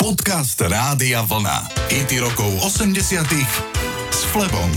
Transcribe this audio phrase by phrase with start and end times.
[0.00, 1.68] Podcast Rádia Vlna.
[1.92, 3.20] IT rokov 80
[4.08, 4.72] s Flebom.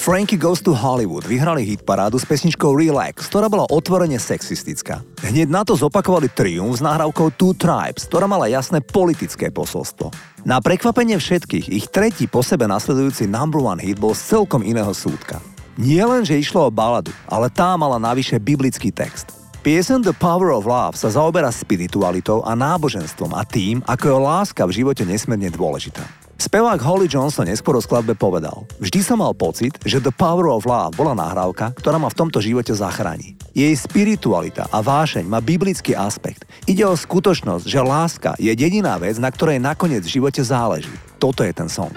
[0.00, 5.04] Frankie Goes to Hollywood vyhrali hit parádu s pesničkou Relax, ktorá bola otvorene sexistická.
[5.20, 10.08] Hneď na to zopakovali Triumph s nahrávkou Two Tribes, ktorá mala jasné politické posolstvo.
[10.48, 14.96] Na prekvapenie všetkých, ich tretí po sebe nasledujúci number one hit bol z celkom iného
[14.96, 15.44] súdka.
[15.76, 19.39] Nie len, že išlo o baladu, ale tá mala navyše biblický text.
[19.60, 24.64] Piesen The Power of Love sa zaoberá spiritualitou a náboženstvom a tým, ako je láska
[24.64, 26.00] v živote nesmierne dôležitá.
[26.40, 30.64] Spevák Holly Johnson neskôr o skladbe povedal Vždy som mal pocit, že The Power of
[30.64, 33.36] Love bola nahrávka, ktorá ma v tomto živote zachráni.
[33.52, 36.48] Jej spiritualita a vášeň má biblický aspekt.
[36.64, 40.88] Ide o skutočnosť, že láska je jediná vec, na ktorej nakoniec v živote záleží.
[41.20, 41.92] Toto je ten song.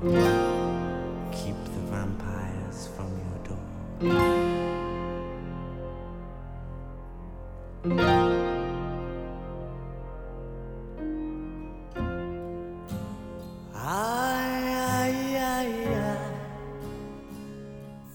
[0.00, 0.39] I'll.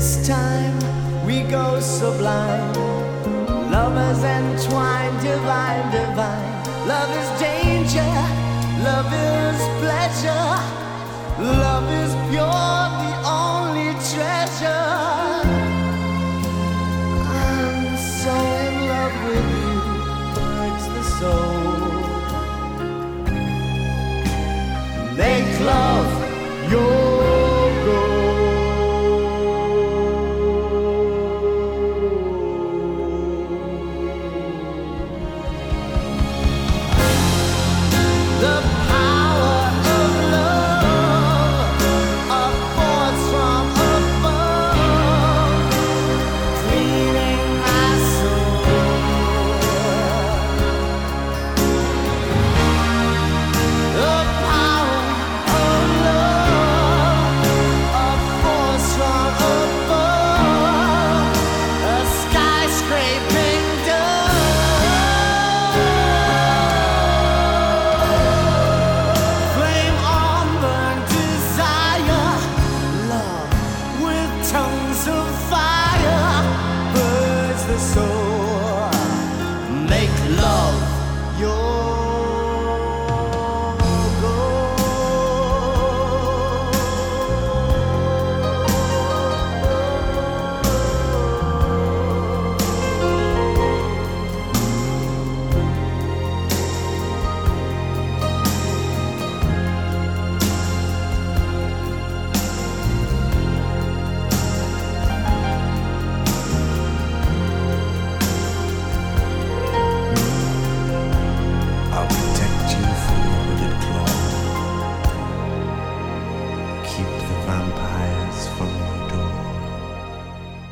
[0.00, 0.78] This time
[1.26, 2.72] we go sublime.
[3.70, 6.52] Lovers entwined, divine, divine.
[6.88, 8.12] Love is danger,
[8.88, 10.56] love is pleasure.
[11.38, 13.12] Love is pure, the
[13.42, 14.88] only treasure.
[17.44, 17.78] I'm
[18.20, 19.76] so in love with you,
[20.56, 21.60] hurts the soul.
[25.18, 26.10] Make love
[26.72, 27.09] your.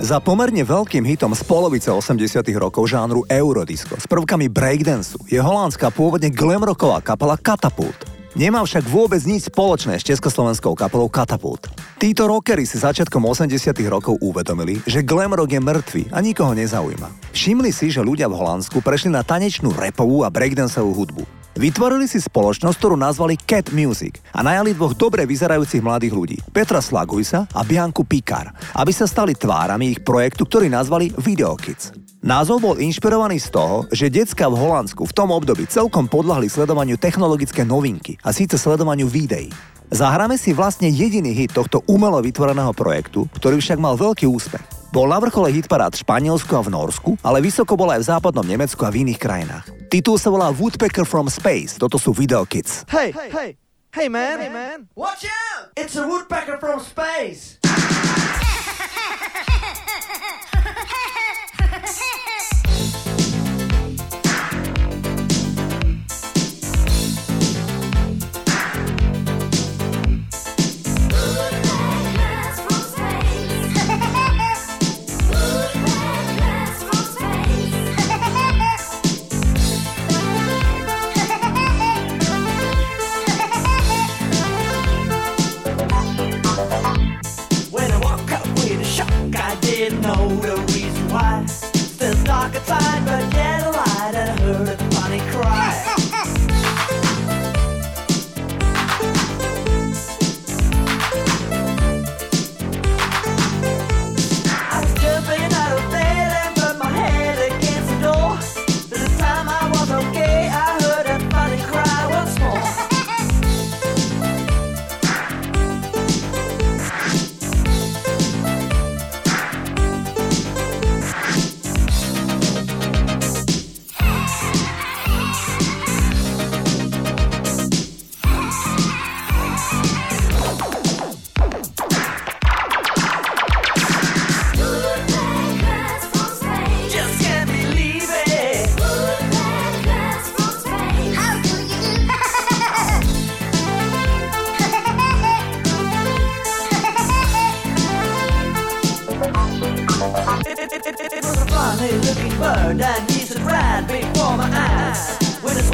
[0.08, 5.92] Za pomerne veľkým hitom z polovice 80 rokov žánru Eurodisco s prvkami breakdanceu je holandská
[5.92, 8.08] pôvodne glamrocková kapela Catapult.
[8.32, 11.68] Nemá však vôbec nič spoločné s československou kapelou Catapult.
[12.00, 13.52] Títo rockery si začiatkom 80
[13.92, 17.36] rokov uvedomili, že glam rock je mŕtvy a nikoho nezaujíma.
[17.36, 21.37] Všimli si, že ľudia v Holandsku prešli na tanečnú repovú a breakdanceovú hudbu.
[21.58, 26.78] Vytvorili si spoločnosť, ktorú nazvali Cat Music a najali dvoch dobre vyzerajúcich mladých ľudí, Petra
[26.78, 31.90] Slagujsa a Bianku Pikar, aby sa stali tvárami ich projektu, ktorý nazvali Video Kids.
[32.22, 36.94] Názov bol inšpirovaný z toho, že decka v Holandsku v tom období celkom podľahli sledovaniu
[36.94, 39.50] technologické novinky a síce sledovaniu videí.
[39.90, 44.62] Zahráme si vlastne jediný hit tohto umelo vytvoreného projektu, ktorý však mal veľký úspech.
[44.94, 48.46] Bol na vrchole hitparád v Španielsku a v Norsku, ale vysoko bol aj v západnom
[48.46, 49.77] Nemecku a v iných krajinách.
[49.88, 52.84] Titul sa volá Woodpecker from Space, toto sú Video Kids.
[52.92, 53.50] Hey, hey, hey,
[53.96, 55.72] hey man, hey man, watch out!
[55.80, 57.57] It's a woodpecker from space!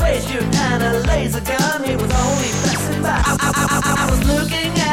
[0.05, 3.23] waste your time, a laser gun, He was only passing by.
[3.25, 4.84] I, I, I, I was looking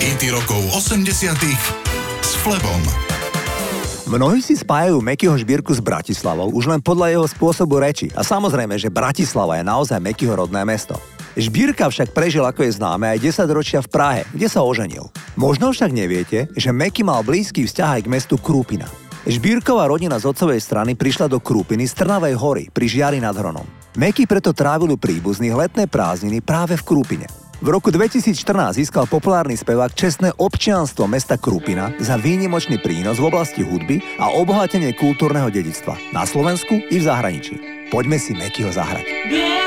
[0.00, 1.12] Hity rokov 80
[2.24, 2.80] s Flebom.
[4.08, 8.80] Mnohí si spájajú Mekyho Žbírku s Bratislavou už len podľa jeho spôsobu reči a samozrejme,
[8.80, 10.96] že Bratislava je naozaj Mekyho rodné mesto.
[11.36, 15.04] Žbírka však prežil, ako je známe, aj 10 ročia v Prahe, kde sa oženil.
[15.36, 18.88] Možno však neviete, že Meky mal blízky vzťah aj k mestu Krúpina.
[19.28, 23.68] Žbírková rodina z otcovej strany prišla do Krúpiny z Trnavej hory pri Žiari nad Hronom.
[24.00, 27.49] Meky preto trávil príbuzných letné prázdniny práve v Krúpine.
[27.60, 33.60] V roku 2014 získal populárny spevák čestné občianstvo mesta Krupina za výnimočný prínos v oblasti
[33.60, 37.54] hudby a obohatenie kultúrneho dedictva na Slovensku i v zahraničí.
[37.92, 39.04] Poďme si Mekyho zahrať.
[39.28, 39.59] Bielý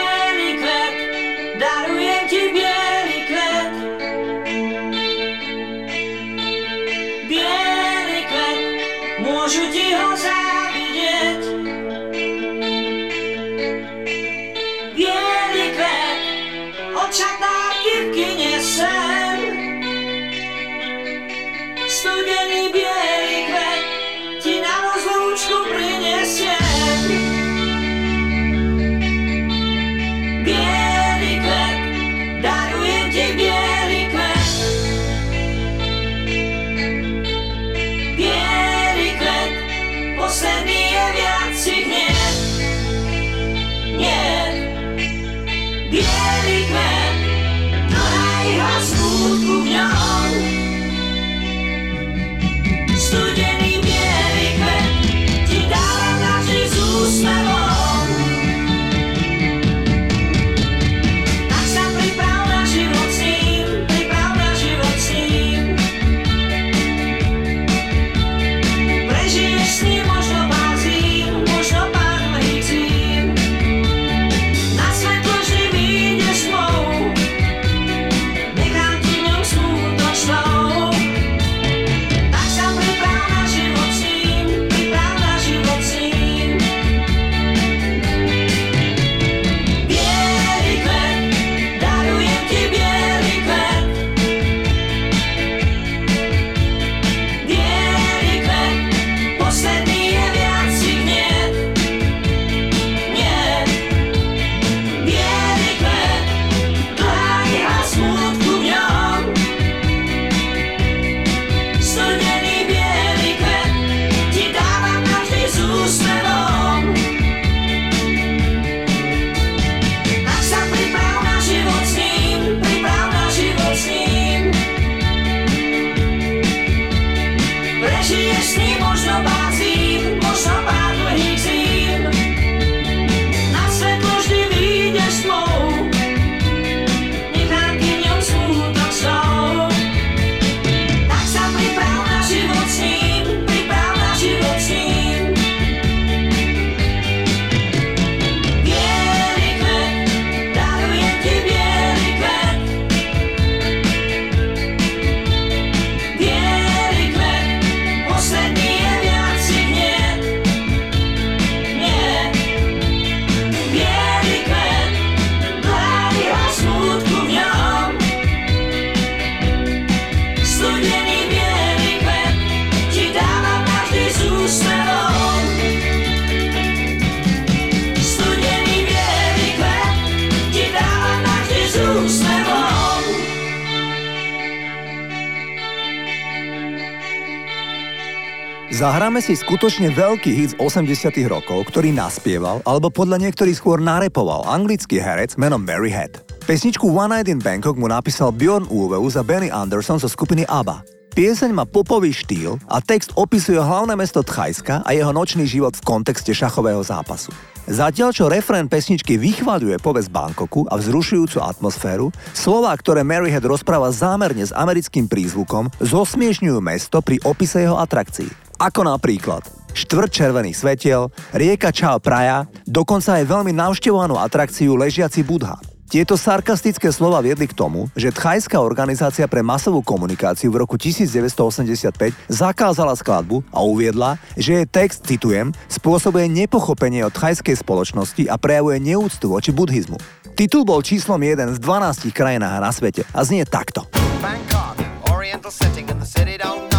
[188.84, 194.44] Zahráme si skutočne veľký hit z 80 rokov, ktorý naspieval, alebo podľa niektorých skôr narepoval
[194.44, 196.20] anglický herec menom Mary Head.
[196.44, 200.84] Pesničku One Night in Bangkok mu napísal Bjorn Ulvaeus za Benny Anderson zo skupiny ABBA.
[201.16, 205.86] Pieseň má popový štýl a text opisuje hlavné mesto Tchajska a jeho nočný život v
[205.88, 207.32] kontexte šachového zápasu.
[207.64, 214.44] Zatiaľ, čo refrén pesničky vychvaľuje povesť Bangkoku a vzrušujúcu atmosféru, slová, ktoré Maryhead rozpráva zámerne
[214.44, 218.43] s americkým prízvukom, zosmiešňujú mesto pri opise jeho atrakcií.
[218.64, 219.44] Ako napríklad
[219.76, 225.60] štvrt červených svetiel, rieka Chao Praja, dokonca aj veľmi navštevovanú atrakciu ležiaci Budha.
[225.92, 232.16] Tieto sarkastické slova viedli k tomu, že Thajská organizácia pre masovú komunikáciu v roku 1985
[232.32, 238.80] zakázala skladbu a uviedla, že jej text, citujem, spôsobuje nepochopenie od thajskej spoločnosti a prejavuje
[238.80, 240.00] neúctu voči buddhizmu.
[240.40, 243.84] Titul bol číslom 1 z 12 krajinách na svete a znie takto.
[244.24, 244.80] Bangkok,
[245.12, 246.73] oriental setting, and the city don't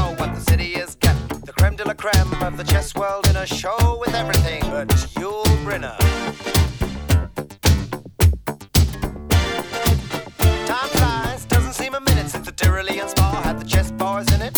[1.84, 4.88] still a creme of the chess world in a show with everything but
[5.18, 5.96] Yul Brynner.
[10.66, 14.40] Time flies, doesn't seem a minute since the Tyrolean spa had the chess bars in
[14.40, 14.56] it.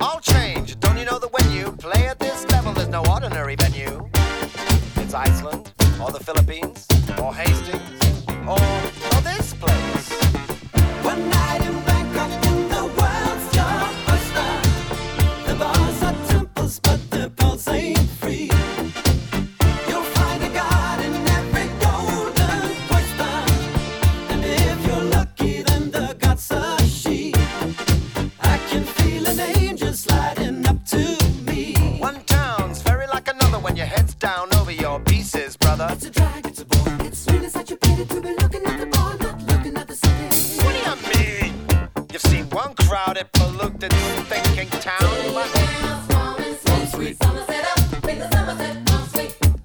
[0.00, 3.54] All change, don't you know that when you play at this level, there's no ordinary
[3.54, 4.08] venue?
[4.96, 6.86] It's Iceland, or the Philippines,
[7.22, 7.83] or Hastings.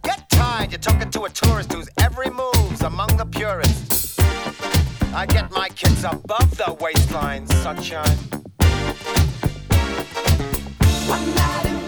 [0.03, 4.19] Get tired, you're talking to a tourist whose every move's among the purists.
[5.13, 8.17] I get my kids above the waistline, sunshine.
[11.07, 11.78] One night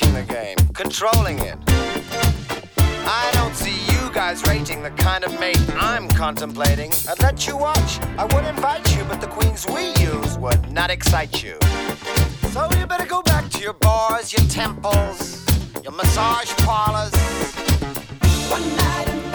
[0.00, 1.56] watching the game, controlling it.
[2.78, 6.92] I don't see you guys rating the kind of mate I'm contemplating.
[7.08, 10.90] I'd let you watch, I would invite you, but the queens we use would not
[10.90, 11.56] excite you.
[12.50, 15.46] So you better go back to your bars, your temples,
[15.82, 17.14] your massage parlors.
[18.50, 19.25] One night